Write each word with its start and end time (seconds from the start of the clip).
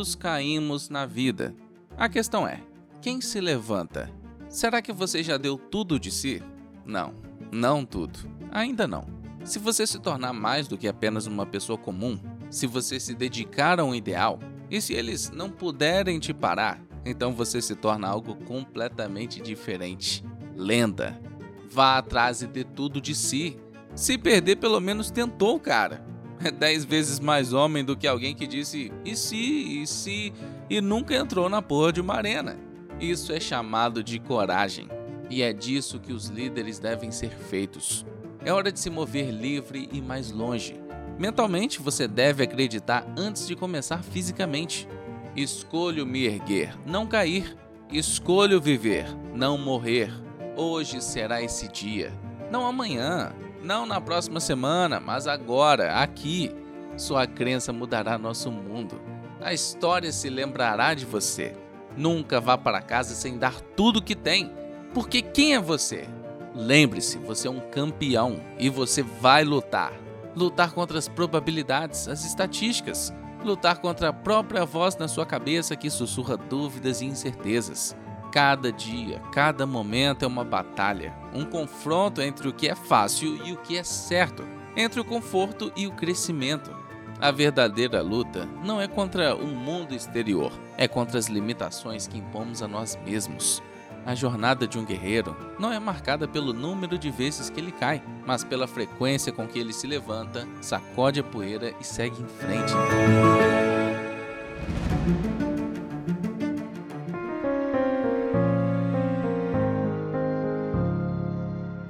Todos 0.00 0.14
caímos 0.14 0.88
na 0.88 1.04
vida. 1.04 1.54
A 1.94 2.08
questão 2.08 2.48
é: 2.48 2.62
quem 3.02 3.20
se 3.20 3.38
levanta? 3.38 4.10
Será 4.48 4.80
que 4.80 4.94
você 4.94 5.22
já 5.22 5.36
deu 5.36 5.58
tudo 5.58 6.00
de 6.00 6.10
si? 6.10 6.42
Não, 6.86 7.12
não 7.52 7.84
tudo. 7.84 8.18
Ainda 8.50 8.88
não. 8.88 9.04
Se 9.44 9.58
você 9.58 9.86
se 9.86 9.98
tornar 9.98 10.32
mais 10.32 10.66
do 10.66 10.78
que 10.78 10.88
apenas 10.88 11.26
uma 11.26 11.44
pessoa 11.44 11.76
comum, 11.76 12.18
se 12.48 12.66
você 12.66 12.98
se 12.98 13.14
dedicar 13.14 13.78
a 13.78 13.84
um 13.84 13.94
ideal, 13.94 14.38
e 14.70 14.80
se 14.80 14.94
eles 14.94 15.28
não 15.28 15.50
puderem 15.50 16.18
te 16.18 16.32
parar, 16.32 16.80
então 17.04 17.34
você 17.34 17.60
se 17.60 17.76
torna 17.76 18.08
algo 18.08 18.34
completamente 18.46 19.38
diferente. 19.38 20.24
Lenda. 20.56 21.20
Vá 21.70 21.98
atrás 21.98 22.40
e 22.40 22.46
dê 22.46 22.64
tudo 22.64 23.02
de 23.02 23.14
si. 23.14 23.58
Se 23.94 24.16
perder, 24.16 24.56
pelo 24.56 24.80
menos 24.80 25.10
tentou, 25.10 25.60
cara. 25.60 26.02
É 26.42 26.50
dez 26.50 26.86
vezes 26.86 27.20
mais 27.20 27.52
homem 27.52 27.84
do 27.84 27.94
que 27.94 28.06
alguém 28.06 28.34
que 28.34 28.46
disse 28.46 28.90
e 29.04 29.14
se, 29.14 29.82
e 29.82 29.86
se, 29.86 30.32
e 30.70 30.80
nunca 30.80 31.14
entrou 31.14 31.50
na 31.50 31.60
porra 31.60 31.92
de 31.92 32.00
uma 32.00 32.14
arena. 32.14 32.58
Isso 32.98 33.32
é 33.32 33.38
chamado 33.38 34.02
de 34.02 34.18
coragem. 34.18 34.88
E 35.28 35.42
é 35.42 35.52
disso 35.52 36.00
que 36.00 36.12
os 36.12 36.28
líderes 36.28 36.78
devem 36.78 37.10
ser 37.10 37.30
feitos. 37.30 38.06
É 38.42 38.52
hora 38.52 38.72
de 38.72 38.80
se 38.80 38.88
mover 38.88 39.30
livre 39.30 39.88
e 39.92 40.00
mais 40.00 40.30
longe. 40.30 40.80
Mentalmente, 41.18 41.78
você 41.78 42.08
deve 42.08 42.42
acreditar 42.42 43.06
antes 43.18 43.46
de 43.46 43.54
começar 43.54 44.02
fisicamente. 44.02 44.88
Escolho 45.36 46.06
me 46.06 46.24
erguer, 46.24 46.74
não 46.86 47.06
cair. 47.06 47.54
Escolho 47.92 48.60
viver, 48.60 49.06
não 49.34 49.58
morrer. 49.58 50.10
Hoje 50.56 51.02
será 51.02 51.42
esse 51.42 51.68
dia. 51.68 52.12
Não 52.50 52.66
amanhã, 52.66 53.32
não 53.62 53.86
na 53.86 54.00
próxima 54.00 54.40
semana, 54.40 55.00
mas 55.00 55.26
agora, 55.26 56.00
aqui. 56.00 56.54
Sua 56.96 57.26
crença 57.26 57.72
mudará 57.72 58.18
nosso 58.18 58.50
mundo. 58.50 59.00
A 59.40 59.54
história 59.54 60.12
se 60.12 60.28
lembrará 60.28 60.92
de 60.92 61.06
você. 61.06 61.56
Nunca 61.96 62.40
vá 62.40 62.58
para 62.58 62.82
casa 62.82 63.14
sem 63.14 63.38
dar 63.38 63.60
tudo 63.60 64.02
que 64.02 64.14
tem. 64.14 64.52
Porque 64.92 65.22
quem 65.22 65.54
é 65.54 65.60
você? 65.60 66.08
Lembre-se, 66.54 67.16
você 67.18 67.48
é 67.48 67.50
um 67.50 67.60
campeão 67.60 68.40
e 68.58 68.68
você 68.68 69.02
vai 69.02 69.44
lutar. 69.44 69.92
Lutar 70.34 70.72
contra 70.72 70.98
as 70.98 71.08
probabilidades, 71.08 72.08
as 72.08 72.24
estatísticas, 72.24 73.12
lutar 73.44 73.78
contra 73.78 74.08
a 74.08 74.12
própria 74.12 74.64
voz 74.64 74.96
na 74.96 75.08
sua 75.08 75.24
cabeça 75.24 75.76
que 75.76 75.88
sussurra 75.88 76.36
dúvidas 76.36 77.00
e 77.00 77.06
incertezas. 77.06 77.96
Cada 78.32 78.70
dia, 78.70 79.20
cada 79.32 79.66
momento 79.66 80.24
é 80.24 80.28
uma 80.28 80.44
batalha, 80.44 81.12
um 81.34 81.44
confronto 81.44 82.22
entre 82.22 82.48
o 82.48 82.52
que 82.52 82.68
é 82.68 82.76
fácil 82.76 83.44
e 83.44 83.52
o 83.52 83.56
que 83.56 83.76
é 83.76 83.82
certo, 83.82 84.44
entre 84.76 85.00
o 85.00 85.04
conforto 85.04 85.72
e 85.74 85.88
o 85.88 85.92
crescimento. 85.92 86.70
A 87.20 87.32
verdadeira 87.32 88.00
luta 88.00 88.48
não 88.64 88.80
é 88.80 88.86
contra 88.86 89.34
o 89.34 89.46
mundo 89.46 89.94
exterior, 89.94 90.52
é 90.78 90.86
contra 90.86 91.18
as 91.18 91.26
limitações 91.26 92.06
que 92.06 92.18
impomos 92.18 92.62
a 92.62 92.68
nós 92.68 92.96
mesmos. 93.04 93.60
A 94.06 94.14
jornada 94.14 94.66
de 94.66 94.78
um 94.78 94.84
guerreiro 94.84 95.36
não 95.58 95.72
é 95.72 95.78
marcada 95.78 96.26
pelo 96.26 96.52
número 96.52 96.96
de 96.96 97.10
vezes 97.10 97.50
que 97.50 97.60
ele 97.60 97.72
cai, 97.72 98.02
mas 98.24 98.44
pela 98.44 98.66
frequência 98.66 99.32
com 99.32 99.46
que 99.46 99.58
ele 99.58 99.72
se 99.72 99.86
levanta, 99.86 100.46
sacode 100.62 101.20
a 101.20 101.24
poeira 101.24 101.74
e 101.80 101.84
segue 101.84 102.22
em 102.22 102.26
frente. 102.26 102.72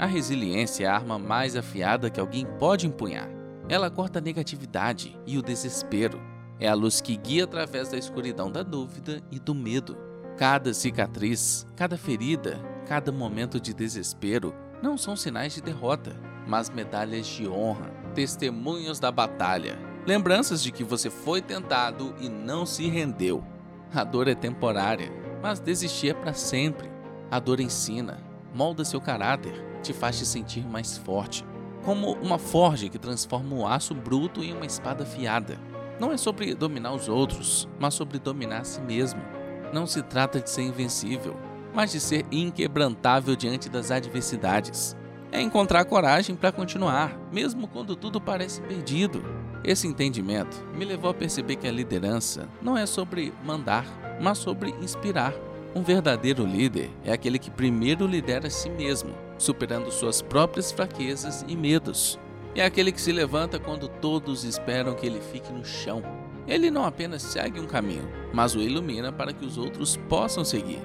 A 0.00 0.06
resiliência 0.06 0.86
é 0.86 0.88
a 0.88 0.94
arma 0.94 1.18
mais 1.18 1.54
afiada 1.54 2.08
que 2.08 2.18
alguém 2.18 2.46
pode 2.58 2.86
empunhar. 2.86 3.28
Ela 3.68 3.90
corta 3.90 4.18
a 4.18 4.22
negatividade 4.22 5.14
e 5.26 5.36
o 5.36 5.42
desespero. 5.42 6.18
É 6.58 6.66
a 6.66 6.74
luz 6.74 7.02
que 7.02 7.14
guia 7.18 7.44
através 7.44 7.90
da 7.90 7.98
escuridão 7.98 8.50
da 8.50 8.62
dúvida 8.62 9.22
e 9.30 9.38
do 9.38 9.54
medo. 9.54 9.98
Cada 10.38 10.72
cicatriz, 10.72 11.66
cada 11.76 11.98
ferida, 11.98 12.58
cada 12.88 13.12
momento 13.12 13.60
de 13.60 13.74
desespero 13.74 14.54
não 14.82 14.96
são 14.96 15.14
sinais 15.14 15.52
de 15.52 15.60
derrota, 15.60 16.16
mas 16.46 16.70
medalhas 16.70 17.26
de 17.26 17.46
honra, 17.46 17.90
testemunhos 18.14 18.98
da 18.98 19.12
batalha, 19.12 19.78
lembranças 20.06 20.62
de 20.62 20.72
que 20.72 20.82
você 20.82 21.10
foi 21.10 21.42
tentado 21.42 22.14
e 22.18 22.26
não 22.30 22.64
se 22.64 22.88
rendeu. 22.88 23.44
A 23.94 24.02
dor 24.02 24.28
é 24.28 24.34
temporária, 24.34 25.12
mas 25.42 25.60
desistir 25.60 26.08
é 26.08 26.14
para 26.14 26.32
sempre. 26.32 26.90
A 27.30 27.38
dor 27.38 27.60
ensina, 27.60 28.18
molda 28.54 28.82
seu 28.82 28.98
caráter, 28.98 29.68
te 29.80 29.92
faz 29.92 30.18
te 30.18 30.26
sentir 30.26 30.66
mais 30.66 30.96
forte, 30.96 31.44
como 31.84 32.12
uma 32.14 32.38
forja 32.38 32.88
que 32.88 32.98
transforma 32.98 33.56
o 33.56 33.66
aço 33.66 33.94
bruto 33.94 34.42
em 34.42 34.52
uma 34.52 34.66
espada 34.66 35.04
afiada. 35.04 35.58
Não 35.98 36.12
é 36.12 36.16
sobre 36.16 36.54
dominar 36.54 36.92
os 36.92 37.08
outros, 37.08 37.68
mas 37.78 37.94
sobre 37.94 38.18
dominar 38.18 38.60
a 38.60 38.64
si 38.64 38.80
mesmo. 38.80 39.20
Não 39.72 39.86
se 39.86 40.02
trata 40.02 40.40
de 40.40 40.48
ser 40.48 40.62
invencível, 40.62 41.36
mas 41.74 41.92
de 41.92 42.00
ser 42.00 42.24
inquebrantável 42.30 43.36
diante 43.36 43.68
das 43.68 43.90
adversidades. 43.90 44.96
É 45.32 45.40
encontrar 45.40 45.84
coragem 45.84 46.34
para 46.34 46.50
continuar, 46.50 47.16
mesmo 47.30 47.68
quando 47.68 47.94
tudo 47.94 48.20
parece 48.20 48.60
perdido. 48.62 49.22
Esse 49.62 49.86
entendimento 49.86 50.64
me 50.74 50.84
levou 50.84 51.10
a 51.10 51.14
perceber 51.14 51.56
que 51.56 51.68
a 51.68 51.72
liderança 51.72 52.48
não 52.60 52.76
é 52.76 52.86
sobre 52.86 53.32
mandar, 53.44 53.84
mas 54.20 54.38
sobre 54.38 54.70
inspirar. 54.82 55.32
Um 55.74 55.82
verdadeiro 55.82 56.44
líder 56.44 56.90
é 57.04 57.12
aquele 57.12 57.38
que 57.38 57.50
primeiro 57.50 58.06
lidera 58.06 58.48
a 58.48 58.50
si 58.50 58.68
mesmo, 58.68 59.14
superando 59.40 59.90
suas 59.90 60.22
próprias 60.22 60.70
fraquezas 60.70 61.44
e 61.48 61.56
medos. 61.56 62.18
É 62.54 62.64
aquele 62.64 62.92
que 62.92 63.00
se 63.00 63.10
levanta 63.10 63.58
quando 63.58 63.88
todos 63.88 64.44
esperam 64.44 64.94
que 64.94 65.06
ele 65.06 65.20
fique 65.20 65.52
no 65.52 65.64
chão 65.64 66.02
ele 66.50 66.68
não 66.68 66.84
apenas 66.84 67.22
segue 67.22 67.60
um 67.60 67.66
caminho, 67.66 68.10
mas 68.32 68.56
o 68.56 68.60
ilumina 68.60 69.12
para 69.12 69.32
que 69.32 69.44
os 69.44 69.56
outros 69.56 69.96
possam 70.08 70.44
seguir. 70.44 70.82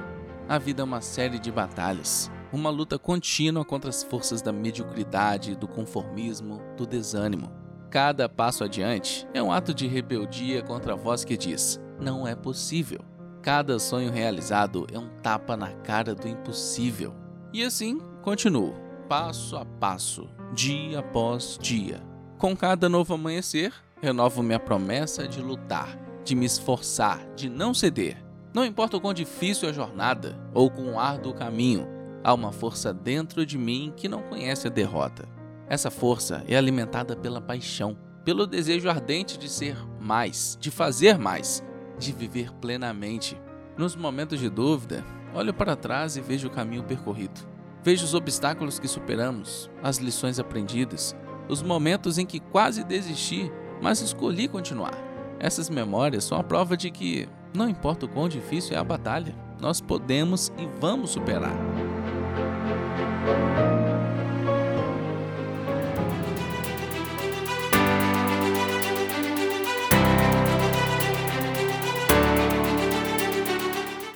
A 0.47 0.59
vida 0.59 0.83
é 0.83 0.85
uma 0.85 1.01
série 1.01 1.39
de 1.39 1.51
batalhas, 1.51 2.31
uma 2.53 2.69
luta 2.69 2.99
contínua 2.99 3.65
contra 3.65 3.89
as 3.89 4.03
forças 4.03 4.43
da 4.43 4.53
mediocridade, 4.53 5.55
do 5.55 5.67
conformismo, 5.67 6.61
do 6.77 6.85
desânimo. 6.85 7.51
Cada 7.89 8.29
passo 8.29 8.63
adiante 8.63 9.27
é 9.33 9.41
um 9.41 9.51
ato 9.51 9.73
de 9.73 9.87
rebeldia 9.87 10.61
contra 10.61 10.93
a 10.93 10.95
voz 10.95 11.25
que 11.25 11.35
diz: 11.35 11.81
não 11.99 12.27
é 12.27 12.35
possível. 12.35 12.99
Cada 13.41 13.79
sonho 13.79 14.11
realizado 14.11 14.85
é 14.93 14.99
um 14.99 15.09
tapa 15.23 15.57
na 15.57 15.71
cara 15.71 16.13
do 16.13 16.27
impossível. 16.27 17.15
E 17.51 17.63
assim 17.63 17.99
continuo, 18.25 18.73
passo 19.07 19.55
a 19.55 19.63
passo, 19.63 20.27
dia 20.51 20.97
após 20.97 21.59
dia. 21.61 22.01
Com 22.39 22.57
cada 22.57 22.89
novo 22.89 23.13
amanhecer, 23.13 23.71
Renovo 24.01 24.41
minha 24.41 24.59
promessa 24.59 25.27
de 25.27 25.39
lutar, 25.39 25.95
de 26.23 26.33
me 26.33 26.43
esforçar, 26.43 27.23
de 27.35 27.47
não 27.47 27.71
ceder. 27.71 28.17
Não 28.51 28.65
importa 28.65 28.97
o 28.97 28.99
quão 28.99 29.13
difícil 29.13 29.69
a 29.69 29.71
jornada 29.71 30.35
ou 30.55 30.71
quão 30.71 30.99
árduo 30.99 31.33
o 31.33 31.35
caminho, 31.35 31.87
há 32.23 32.33
uma 32.33 32.51
força 32.51 32.91
dentro 32.91 33.45
de 33.45 33.59
mim 33.59 33.93
que 33.95 34.09
não 34.09 34.23
conhece 34.23 34.65
a 34.65 34.71
derrota. 34.71 35.29
Essa 35.69 35.91
força 35.91 36.43
é 36.47 36.57
alimentada 36.57 37.15
pela 37.15 37.39
paixão, 37.39 37.95
pelo 38.23 38.47
desejo 38.47 38.89
ardente 38.89 39.37
de 39.37 39.47
ser 39.47 39.77
mais, 39.99 40.57
de 40.59 40.71
fazer 40.71 41.19
mais, 41.19 41.63
de 41.99 42.11
viver 42.11 42.51
plenamente. 42.53 43.39
Nos 43.77 43.95
momentos 43.95 44.39
de 44.39 44.49
dúvida, 44.49 45.05
olho 45.31 45.53
para 45.53 45.75
trás 45.75 46.17
e 46.17 46.21
vejo 46.21 46.47
o 46.47 46.51
caminho 46.51 46.83
percorrido. 46.83 47.54
Vejo 47.85 48.03
os 48.03 48.15
obstáculos 48.15 48.79
que 48.79 48.87
superamos, 48.87 49.69
as 49.83 49.99
lições 49.99 50.39
aprendidas, 50.39 51.15
os 51.47 51.61
momentos 51.61 52.17
em 52.17 52.25
que 52.25 52.39
quase 52.39 52.83
desisti 52.83 53.51
mas 53.79 54.01
escolhi 54.01 54.47
continuar. 54.47 54.97
Essas 55.39 55.69
memórias 55.69 56.23
são 56.23 56.39
a 56.39 56.43
prova 56.43 56.75
de 56.75 56.89
que, 56.89 57.29
não 57.53 57.69
importa 57.69 58.07
o 58.07 58.09
quão 58.09 58.27
difícil 58.27 58.75
é 58.75 58.79
a 58.79 58.83
batalha, 58.83 59.35
nós 59.61 59.81
podemos 59.81 60.51
e 60.57 60.65
vamos 60.79 61.11
superar. 61.11 61.55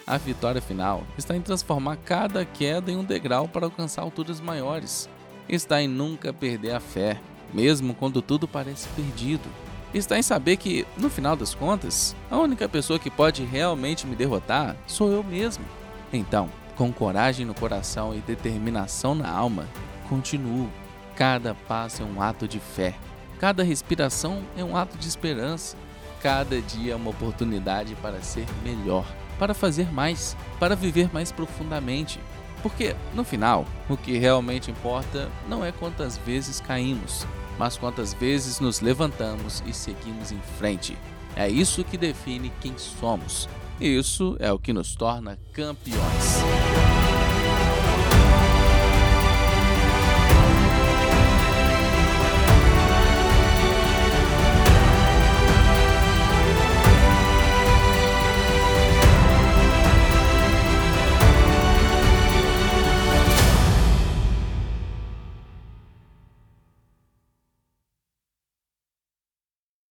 A 0.09 0.17
vitória 0.17 0.59
final 0.59 1.03
está 1.19 1.37
em 1.37 1.41
transformar 1.41 1.95
cada 1.97 2.43
queda 2.43 2.91
em 2.91 2.97
um 2.97 3.03
degrau 3.03 3.47
para 3.47 3.67
alcançar 3.67 4.01
alturas 4.01 4.41
maiores. 4.41 5.07
Está 5.47 5.83
em 5.83 5.87
nunca 5.87 6.33
perder 6.33 6.71
a 6.71 6.79
fé, 6.79 7.21
mesmo 7.53 7.93
quando 7.93 8.19
tudo 8.19 8.47
parece 8.47 8.87
perdido. 8.89 9.47
Está 9.93 10.17
em 10.17 10.23
saber 10.23 10.57
que, 10.57 10.83
no 10.97 11.11
final 11.11 11.35
das 11.35 11.53
contas, 11.53 12.15
a 12.31 12.39
única 12.39 12.67
pessoa 12.67 12.97
que 12.97 13.11
pode 13.11 13.43
realmente 13.43 14.07
me 14.07 14.15
derrotar 14.15 14.75
sou 14.87 15.11
eu 15.11 15.23
mesmo. 15.23 15.63
Então, 16.11 16.49
com 16.75 16.91
coragem 16.91 17.45
no 17.45 17.53
coração 17.53 18.15
e 18.15 18.19
determinação 18.19 19.13
na 19.13 19.29
alma, 19.29 19.67
continuo. 20.09 20.71
Cada 21.15 21.53
passo 21.53 22.01
é 22.01 22.05
um 22.05 22.19
ato 22.19 22.47
de 22.47 22.59
fé, 22.59 22.95
cada 23.39 23.61
respiração 23.61 24.41
é 24.57 24.63
um 24.63 24.75
ato 24.75 24.97
de 24.97 25.07
esperança, 25.07 25.77
cada 26.21 26.61
dia 26.61 26.93
é 26.93 26.95
uma 26.95 27.09
oportunidade 27.09 27.95
para 27.95 28.21
ser 28.21 28.45
melhor, 28.63 29.05
para 29.37 29.53
fazer 29.53 29.91
mais, 29.91 30.35
para 30.59 30.75
viver 30.75 31.09
mais 31.13 31.31
profundamente. 31.31 32.19
Porque, 32.61 32.95
no 33.13 33.23
final, 33.23 33.65
o 33.87 33.95
que 33.95 34.17
realmente 34.17 34.69
importa 34.69 35.29
não 35.47 35.63
é 35.63 35.71
quantas 35.71 36.17
vezes 36.17 36.59
caímos, 36.59 37.25
mas 37.57 37.77
quantas 37.77 38.13
vezes 38.13 38.59
nos 38.59 38.81
levantamos 38.81 39.63
e 39.65 39.73
seguimos 39.73 40.31
em 40.31 40.39
frente. 40.57 40.97
É 41.35 41.47
isso 41.47 41.83
que 41.83 41.97
define 41.97 42.51
quem 42.59 42.77
somos. 42.77 43.47
Isso 43.79 44.35
é 44.39 44.51
o 44.51 44.59
que 44.59 44.73
nos 44.73 44.93
torna 44.93 45.39
campeões. 45.53 46.43